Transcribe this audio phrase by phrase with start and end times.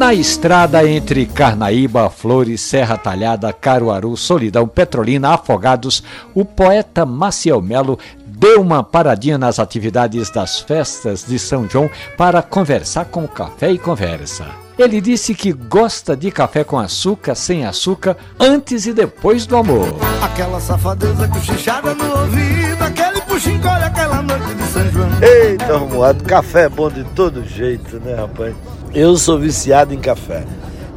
[0.00, 6.02] Na estrada entre Carnaíba, Flores, Serra Talhada, Caruaru, Solidão, Petrolina, Afogados,
[6.34, 12.40] o poeta Maciel Melo deu uma paradinha nas atividades das festas de São João para
[12.40, 14.69] conversar com o Café e Conversa.
[14.82, 19.94] Ele disse que gosta de café com açúcar, sem açúcar, antes e depois do amor.
[20.22, 25.08] Aquela safadeza cochichada no ouvido, aquele puxinho olha aquela noite de São João.
[25.20, 28.54] Eita, Romualdo, café é bom de todo jeito, né, rapaz?
[28.94, 30.44] Eu sou viciado em café.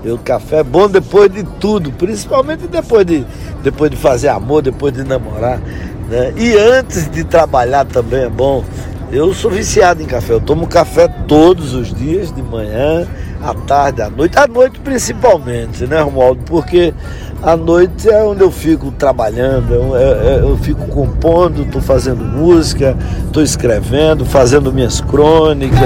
[0.06, 3.26] O café é bom depois de tudo, principalmente depois de,
[3.62, 5.60] depois de fazer amor, depois de namorar.
[6.10, 6.34] Né?
[6.38, 8.64] E antes de trabalhar também é bom.
[9.14, 10.34] Eu sou viciado em café.
[10.34, 13.08] Eu tomo café todos os dias, de manhã,
[13.44, 14.40] à tarde, à noite.
[14.40, 16.42] À noite principalmente, né, Romualdo?
[16.48, 16.92] Porque
[17.44, 22.98] à noite é onde eu fico trabalhando, eu, eu, eu fico compondo, estou fazendo música,
[23.26, 25.78] estou escrevendo, fazendo minhas crônicas.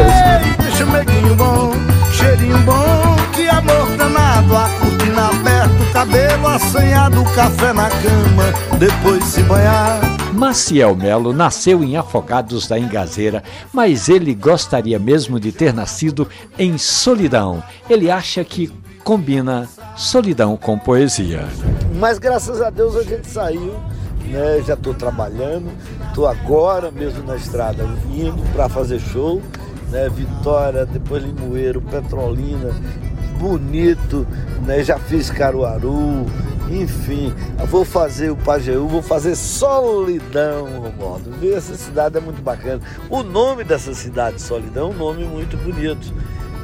[0.78, 1.74] Chameguinho bom,
[2.14, 9.22] cheirinho bom, que amor danado, a cortina aberta, o cabelo assanhado, café na cama, depois
[9.26, 10.07] se banhar.
[10.38, 13.42] Maciel Melo nasceu em Afogados da Engazeira,
[13.74, 16.28] mas ele gostaria mesmo de ter nascido
[16.60, 17.64] em Solidão.
[17.90, 18.72] Ele acha que
[19.04, 21.44] combina solidão com poesia.
[21.96, 23.74] Mas graças a Deus a gente saiu,
[24.28, 24.62] né?
[24.64, 25.72] Já estou trabalhando,
[26.08, 29.42] estou agora mesmo na estrada indo para fazer show,
[29.90, 30.08] né?
[30.08, 32.76] Vitória, depois Limoeiro, Petrolina,
[33.40, 34.28] bonito,
[34.68, 34.84] né?
[34.84, 36.28] Já fiz Caruaru,
[36.70, 37.34] enfim,
[37.68, 41.32] vou fazer o Pajeú, vou fazer Solidão, Romualdo.
[41.32, 42.82] Ver essa cidade é muito bacana.
[43.10, 46.14] O nome dessa cidade, Solidão, é um nome muito bonito.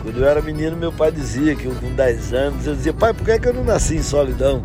[0.01, 3.13] Quando eu era menino, meu pai dizia que eu, com 10 anos, eu dizia, pai,
[3.13, 4.61] por que, é que eu não nasci em Solidão?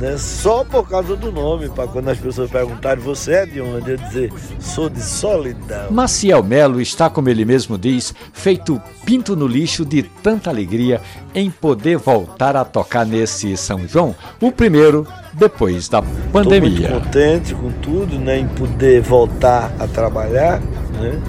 [0.00, 0.16] Né?
[0.16, 3.90] Só por causa do nome, para quando as pessoas perguntarem, você é de onde?
[3.90, 5.90] Eu dizer, sou de Solidão.
[5.90, 11.02] Maciel Melo está, como ele mesmo diz, feito pinto no lixo de tanta alegria
[11.34, 16.00] em poder voltar a tocar nesse São João, o primeiro depois da
[16.32, 16.68] pandemia.
[16.68, 20.60] Estou muito contente com tudo, né, em poder voltar a trabalhar,
[20.98, 21.20] né?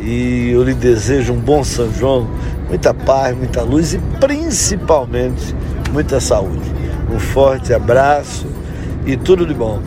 [0.00, 2.28] E eu lhe desejo um bom São João,
[2.68, 5.54] muita paz, muita luz e principalmente
[5.92, 6.75] muita saúde.
[7.10, 8.46] Um forte abraço
[9.04, 9.80] e tudo de bom.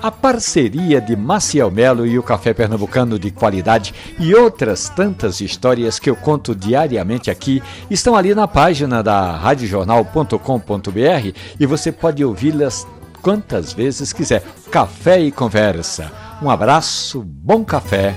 [0.00, 5.98] A parceria de Maciel Melo e o Café Pernambucano de qualidade e outras tantas histórias
[5.98, 12.86] que eu conto diariamente aqui estão ali na página da radiojornal.com.br e você pode ouvi-las
[13.20, 14.44] quantas vezes quiser.
[14.70, 16.12] Café e conversa.
[16.40, 18.16] Um abraço, bom café,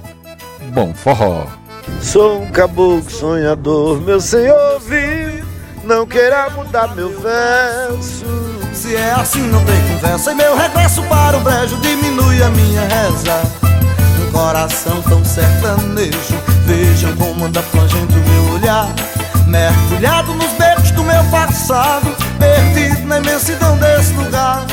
[0.72, 1.48] bom forró.
[2.00, 5.21] Sou um caboclo sonhador, meu senhor viu,
[5.84, 8.26] não queira mudar meu verso.
[8.74, 10.32] Se é assim não tem conversa.
[10.32, 13.42] E meu regresso para o brejo diminui a minha reza.
[14.22, 16.36] Um coração tão sertanejo.
[16.66, 18.88] Vejam como anda plangendo meu olhar.
[19.48, 22.16] Mergulhado nos becos do meu passado.
[22.40, 24.66] Perdido na imensidão desse lugar